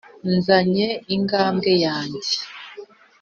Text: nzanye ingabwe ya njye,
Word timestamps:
nzanye 0.35 0.87
ingabwe 1.15 1.71
ya 1.83 1.95
njye, 2.09 2.37